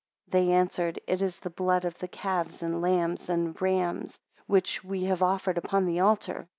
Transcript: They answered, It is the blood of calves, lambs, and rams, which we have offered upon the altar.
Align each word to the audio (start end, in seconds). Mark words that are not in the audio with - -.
They 0.29 0.51
answered, 0.51 0.99
It 1.05 1.21
is 1.21 1.37
the 1.37 1.51
blood 1.51 1.85
of 1.85 1.99
calves, 2.09 2.63
lambs, 2.63 3.29
and 3.29 3.61
rams, 3.61 4.19
which 4.47 4.83
we 4.83 5.03
have 5.03 5.21
offered 5.21 5.59
upon 5.59 5.85
the 5.85 5.99
altar. 5.99 6.47